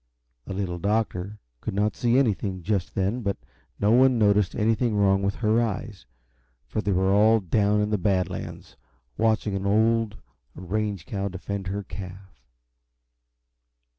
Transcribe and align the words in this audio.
The 0.45 0.55
Little 0.55 0.79
Doctor 0.79 1.37
could 1.59 1.75
not 1.75 1.95
see 1.95 2.17
anything, 2.17 2.63
just 2.63 2.95
then, 2.95 3.21
but 3.21 3.37
no 3.79 3.91
one 3.91 4.17
noticed 4.17 4.55
anything 4.55 4.95
wrong 4.95 5.21
with 5.21 5.35
her 5.35 5.61
eyes, 5.61 6.07
for 6.65 6.81
they 6.81 6.91
were 6.91 7.13
all 7.13 7.39
down 7.39 7.81
in 7.81 7.91
the 7.91 7.99
Bad 7.99 8.27
Lands, 8.27 8.77
watching 9.15 9.53
an 9.55 9.67
old 9.67 10.17
range 10.55 11.05
cow 11.05 11.27
defend 11.27 11.67
her 11.67 11.83
calf. 11.83 12.41